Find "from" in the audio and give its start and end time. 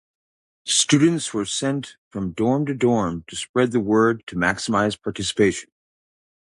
2.09-2.31